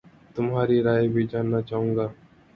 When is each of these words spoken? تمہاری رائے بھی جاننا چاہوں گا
تمہاری 0.35 0.81
رائے 0.83 1.07
بھی 1.07 1.27
جاننا 1.27 1.61
چاہوں 1.61 1.95
گا 1.95 2.07